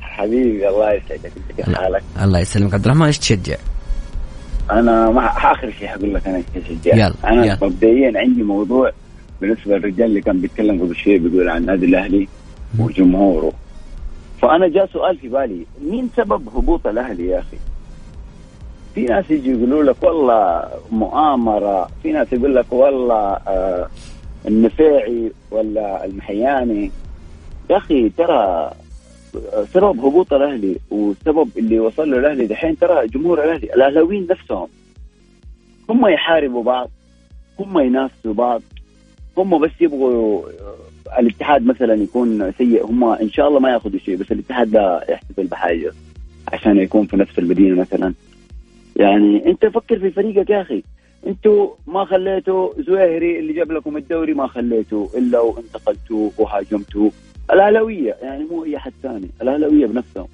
[0.00, 3.56] حبيبي الله يسعدك انت كيف حالك؟ الله يسلمك عبد الرحمن إيش تشجع؟
[4.70, 7.58] أنا ما آخر شيء حقول لك أنا إيش اشجع يلا، أنا يلا.
[7.62, 8.92] مبدئيا عندي موضوع
[9.40, 12.28] بالنسبة للرجال اللي كان بيتكلم قبل شوية بيقول عن النادي الأهلي
[12.78, 13.52] وجمهوره
[14.42, 17.56] فأنا جاء سؤال في بالي مين سبب هبوط الأهلي يا أخي؟
[18.94, 23.16] في ناس يجي يقولوا لك والله مؤامرة، في ناس يقول لك والله
[23.48, 23.88] آه
[24.48, 26.90] النفيعي ولا المحياني
[27.70, 28.70] يا أخي ترى
[29.72, 34.68] سبب هبوط الأهلي والسبب اللي وصل له الأهلي دحين ترى جمهور الأهلي الأهلاويين نفسهم
[35.90, 36.90] هم يحاربوا بعض
[37.58, 38.62] هم ينافسوا بعض
[39.38, 44.16] هم بس يبغوا آه، الاتحاد مثلا يكون سيء هم إن شاء الله ما يأخذوا شيء
[44.16, 45.92] بس الاتحاد ده يحتفل بحاجة
[46.52, 48.14] عشان يكون في نفس المدينة مثلا.
[48.96, 50.82] يعني أنت فكر في فريقك يا أخي
[51.26, 57.10] أنتوا ما خليتوا زويهري اللي جاب لكم الدوري ما خليتوا إلا وانتقلتوا وهاجمتوا.
[57.52, 60.26] الأهلاوية يعني مو اي حد ثاني الأهلاوية بنفسهم.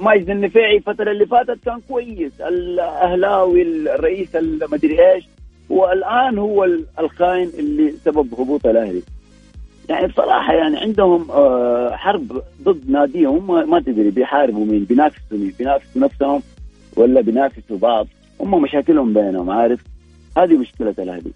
[0.00, 5.24] ماجد النفيعي الفترة اللي فاتت كان كويس الأهلاوي الرئيس المدري إيش
[5.70, 9.02] والآن هو ال- الخاين اللي سبب هبوط الأهلي.
[9.88, 16.02] يعني بصراحة يعني عندهم آه، حرب ضد ناديهم ما- تدري بيحاربوا مين بينافسوا مين بينافسوا
[16.02, 16.42] نفسهم
[16.96, 18.06] ولا بينافسوا بعض.
[18.40, 19.80] هم مشاكلهم بينهم عارف؟
[20.38, 21.32] هذه مشكلة الأهلي.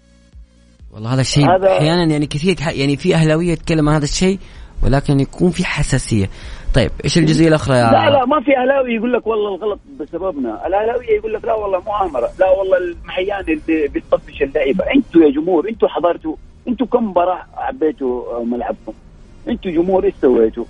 [0.93, 4.39] والله هذا الشيء هذا- أحيانا يعني كثير يعني في أهلاوية يتكلم عن هذا الشيء
[4.83, 6.29] ولكن يكون في حساسية.
[6.75, 10.67] طيب إيش الجزئية الأخرى يا لا لا ما في اهلاوي يقول لك والله الغلط بسببنا،
[10.67, 15.69] الأهلاوية يقول لك لا والله مؤامرة، لا والله المحيان اللي بيطفش اللعيبة، أنتوا يا جمهور
[15.69, 16.35] أنتوا حضرتوا
[16.67, 18.93] أنتوا كم مباراه عبيتوا ملعبكم؟
[19.47, 20.65] أنتوا جمهور إيش سويتوا؟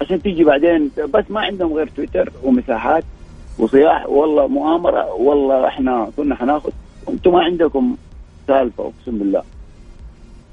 [0.00, 3.04] عشان تيجي بعدين بس ما عندهم غير تويتر ومساحات
[3.58, 4.06] وصياح.
[4.08, 6.70] والله مؤامرة والله إحنا كنا حناخذ.
[7.08, 7.96] أنتم ما عندكم
[8.46, 9.42] سالفة أقسم بالله.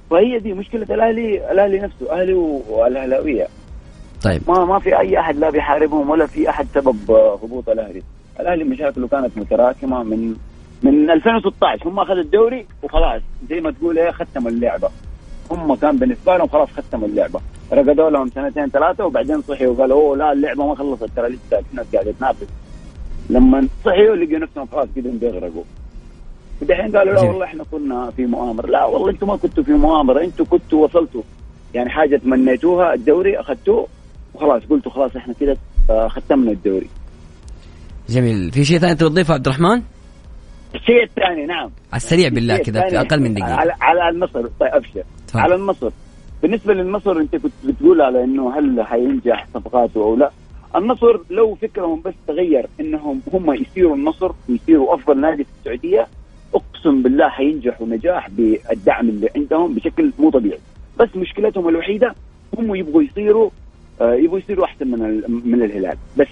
[0.09, 2.33] فهي دي مشكلة الأهلي الأهلي نفسه أهلي
[2.69, 3.47] والأهلاوية.
[4.23, 4.41] طيب.
[4.47, 8.03] ما ما في أي أحد لا بيحاربهم ولا في أحد سبب هبوط الأهلي.
[8.39, 10.35] الأهلي مشاكله كانت متراكمة من
[10.83, 14.89] من 2016 هم أخذوا الدوري وخلاص زي ما تقول إيه ختموا اللعبة.
[15.51, 17.39] هم كان بالنسبة لهم خلاص ختموا اللعبة.
[17.73, 21.85] رقدوا لهم سنتين ثلاثة وبعدين صحيوا وقالوا أوه لا اللعبة ما خلصت ترى لسه الناس
[21.93, 22.47] قاعدة تنافس.
[23.29, 25.63] لما صحيوا لقوا نفسهم خلاص كذا بيغرقوا
[26.61, 28.67] ودحين قالوا لا والله إحنا كنا في مؤامرة.
[28.67, 30.23] لا والله أنتم ما كنتوا في مؤامرة.
[30.23, 31.21] أنتم كنتوا وصلتوا.
[31.73, 33.87] يعني حاجة تمنيتوها الدوري أخذتوه
[34.33, 34.61] وخلاص.
[34.69, 35.57] قلتوا خلاص إحنا كذا
[35.89, 36.87] آه، ختمنا الدوري.
[38.09, 38.51] جميل.
[38.51, 39.81] في شيء ثاني تضيفه عبد الرحمن؟
[40.75, 41.69] الشيء الثاني نعم.
[41.91, 43.53] على السريع بالله كذا في أقل من دقيقة.
[43.53, 45.03] على على النصر طيب أبشر.
[45.35, 45.91] على النصر
[46.41, 50.31] بالنسبة للنصر أنت كنت بتقول على إنه هل حينجح صفقاته أو لا.
[50.75, 56.07] النصر لو فكرهم بس تغير إنهم هم يصيروا النصر ويصيروا أفضل نادي في السعودية
[56.86, 60.60] اقسم بالله حينجحوا نجاح بالدعم اللي عندهم بشكل مو طبيعي.
[61.00, 62.15] بس مشكلتهم الوحيدة
[62.58, 63.50] هم يبغوا يصيروا
[64.02, 65.98] آه، يبغوا يصيروا أحسن من من الهلال.
[66.17, 66.28] بس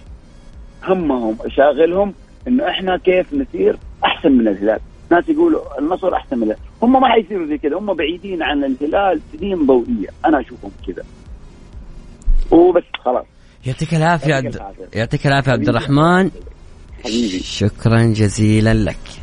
[0.83, 2.13] همهم شاغلهم
[2.47, 4.79] إنه إحنا كيف نصير أحسن من الهلال.
[5.11, 9.21] ناس يقولوا النصر أحسن من الهلال هم ما حيصيروا زي كذا هم بعيدين عن الهلال
[9.37, 10.09] سنين ضوئية.
[10.25, 11.03] أنا أشوفهم كذا
[12.51, 13.25] وبس خلاص.
[13.65, 14.51] يعطيك العافية
[14.95, 15.51] يعطيك العافية.
[15.51, 16.31] عبد الرحمن.
[17.03, 17.39] حبيبي.
[17.39, 19.22] شكرا جزيلا لك.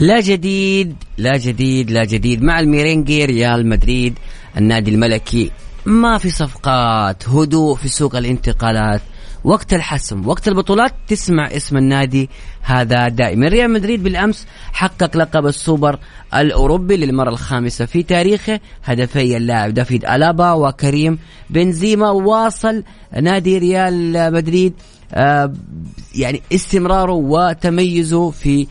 [0.00, 2.42] لا جديد لا جديد لا جديد.
[2.42, 4.18] مع الميرينجي ريال مدريد
[4.56, 5.50] النادي الملكي.
[5.86, 9.00] ما في صفقات هدوء في سوق الانتقالات.
[9.44, 12.30] وقت الحسم وقت البطولات تسمع اسم النادي
[12.62, 13.48] هذا دائما.
[13.48, 15.98] ريال مدريد بالأمس حقق لقب السوبر
[16.34, 18.60] الأوروبي للمرة الخامسة في تاريخه.
[18.84, 21.18] هدفي اللاعب دافيد ألابا وكريم
[21.50, 22.10] بنزيما.
[22.10, 22.84] واصل
[23.20, 24.74] نادي ريال مدريد
[25.12, 25.52] آه،
[26.14, 28.66] يعني استمراره وتميزه في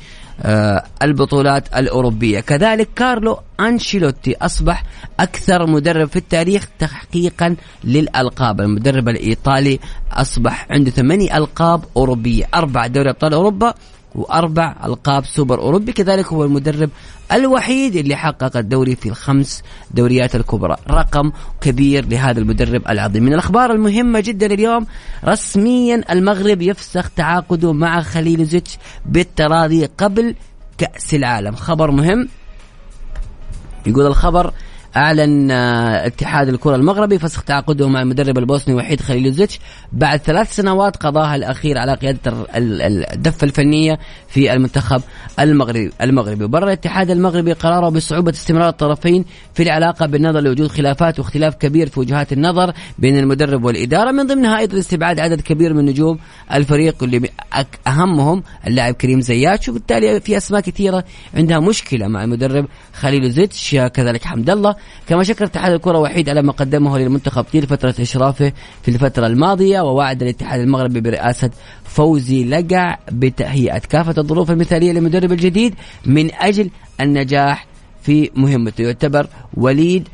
[1.03, 2.39] البطولات الأوروبية.
[2.39, 4.83] كذلك كارلو أنشيلوتي أصبح
[5.19, 8.61] أكثر مدرب في التاريخ تحقيقا للألقاب.
[8.61, 9.79] المدرب الإيطالي
[10.11, 13.73] أصبح عنده ثمانية ألقاب أوروبية أربع دوري أبطال أوروبا
[14.15, 16.89] وأربع ألقاب سوبر أوروبي كذلك هو المدرب
[17.31, 20.75] الوحيد اللي حقق الدوري في الخمس دوريات الكبرى.
[20.89, 23.23] رقم كبير لهذا المدرب العظيم.
[23.23, 24.85] من الأخبار المهمة جدا اليوم
[25.25, 30.35] رسميا المغرب يفسخ تعاقده مع خليلوزيتش بالتراضي قبل
[30.77, 31.55] كأس العالم.
[31.55, 32.27] خبر مهم.
[33.87, 34.53] يقول الخبر
[34.95, 39.59] أعلن آه، اتحاد الكرة المغربي فسخ تعاقده مع المدرب البوسني وحيد خليلوزيتش
[39.93, 45.01] بعد ثلاث سنوات قضاها الأخير على قيادة الدفة الفنية في المنتخب
[45.39, 46.43] المغربي المغربي.
[46.43, 51.99] وبرر الاتحاد المغربي قراره بصعوبة استمرار الطرفين في العلاقة بالنظر لوجود خلافات واختلاف كبير في
[51.99, 54.11] وجهات النظر بين المدرب والإدارة.
[54.11, 56.19] من ضمنها أيضا استبعاد عدد كبير من نجوم
[56.53, 57.29] الفريق اللي
[57.87, 61.03] أهمهم اللاعب كريم زياتش وبالتالي في أسماء كثيرة
[61.35, 64.75] عندها مشكلة مع المدرب خليلوزيتش كذلك حمد الله.
[65.07, 69.81] كما شكر اتحاد الكرة وحيد على ما قدمه للمنتخب طيل فترة إشرافه في الفترة الماضية
[69.81, 71.49] ووعد الاتحاد المغربي برئاسة
[71.83, 76.69] فوزي لقع بتهيئة كافة الظروف المثالية للمدرب الجديد من أجل
[77.01, 77.67] النجاح
[78.01, 80.07] في مهمته يعتبر وليد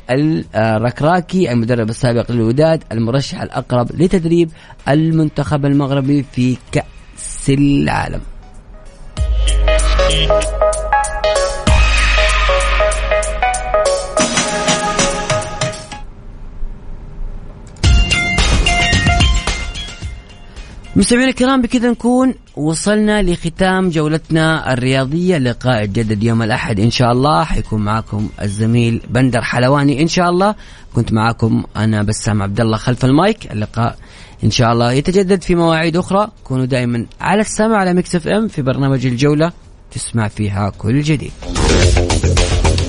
[0.54, 4.50] الركراكي المدرب السابق للوداد المرشح الأقرب لتدريب
[4.88, 8.20] المنتخب المغربي في كأس العالم.
[20.96, 27.44] مستمعينا الكرام بكذا نكون وصلنا لختام جولتنا الرياضية لقاء يتجدد يوم الأحد إن شاء الله.
[27.44, 30.54] حيكون معكم الزميل بندر حلواني إن شاء الله.
[30.94, 33.52] كنت معكم أنا بسام عبد الله خلف المايك.
[33.52, 33.96] اللقاء
[34.44, 36.28] إن شاء الله يتجدد في مواعيد أخرى.
[36.44, 39.52] كونوا دائما على السمع على مكسف أم في برنامج الجولة.
[39.90, 41.32] تسمع فيها كل جديد.